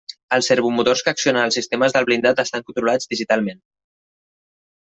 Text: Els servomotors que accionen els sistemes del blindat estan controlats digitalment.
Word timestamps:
Els 0.35 0.47
servomotors 0.51 1.03
que 1.07 1.11
accionen 1.15 1.45
els 1.49 1.59
sistemes 1.59 1.95
del 1.97 2.09
blindat 2.09 2.43
estan 2.45 2.65
controlats 2.71 3.13
digitalment. 3.15 3.63